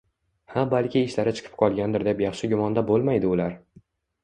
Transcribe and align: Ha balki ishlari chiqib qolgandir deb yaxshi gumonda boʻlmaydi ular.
Ha 0.53 0.63
balki 0.71 1.03
ishlari 1.07 1.33
chiqib 1.41 1.59
qolgandir 1.61 2.07
deb 2.09 2.25
yaxshi 2.27 2.51
gumonda 2.55 2.85
boʻlmaydi 2.91 3.33
ular. 3.37 3.57